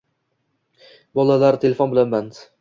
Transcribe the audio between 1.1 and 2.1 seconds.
Bolar telefon